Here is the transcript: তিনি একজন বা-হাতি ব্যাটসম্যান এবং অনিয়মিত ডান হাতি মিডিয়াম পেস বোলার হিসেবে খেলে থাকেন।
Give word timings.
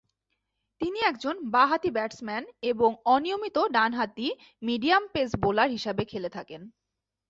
তিনি 0.81 0.99
একজন 1.01 1.35
বা-হাতি 1.51 1.89
ব্যাটসম্যান 1.91 2.43
এবং 2.71 2.89
অনিয়মিত 3.05 3.57
ডান 3.71 3.91
হাতি 3.93 4.27
মিডিয়াম 4.61 5.03
পেস 5.13 5.29
বোলার 5.43 5.69
হিসেবে 5.71 6.03
খেলে 6.05 6.29
থাকেন। 6.29 6.61